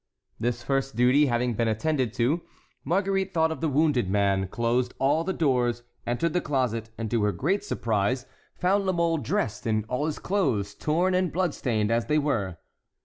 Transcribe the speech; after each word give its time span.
This 0.39 0.63
first 0.63 0.95
duty 0.95 1.27
having 1.27 1.53
been 1.53 1.67
attended 1.67 2.11
to, 2.15 2.41
Marguerite 2.83 3.35
thought 3.35 3.51
of 3.51 3.61
the 3.61 3.69
wounded 3.69 4.09
man, 4.09 4.47
closed 4.47 4.95
all 4.97 5.23
the 5.23 5.31
doors, 5.31 5.83
entered 6.07 6.33
the 6.33 6.41
closet, 6.41 6.89
and, 6.97 7.11
to 7.11 7.21
her 7.21 7.31
great 7.31 7.63
surprise, 7.63 8.25
found 8.55 8.87
La 8.87 8.93
Mole 8.93 9.19
dressed 9.19 9.67
in 9.67 9.83
all 9.87 10.07
his 10.07 10.17
clothes, 10.17 10.73
torn 10.73 11.13
and 11.13 11.31
blood 11.31 11.53
stained 11.53 11.91
as 11.91 12.07
they 12.07 12.17
were. 12.17 12.57